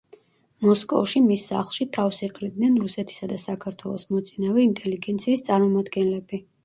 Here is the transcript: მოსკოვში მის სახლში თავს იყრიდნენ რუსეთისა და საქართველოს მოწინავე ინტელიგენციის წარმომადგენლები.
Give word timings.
მოსკოვში 0.67 1.19
მის 1.25 1.43
სახლში 1.51 1.85
თავს 1.97 2.21
იყრიდნენ 2.27 2.79
რუსეთისა 2.85 3.29
და 3.35 3.37
საქართველოს 3.43 4.07
მოწინავე 4.15 4.65
ინტელიგენციის 4.71 5.45
წარმომადგენლები. 5.51 6.43